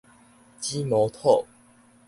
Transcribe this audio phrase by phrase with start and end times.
[0.59, 1.45] 紫毛土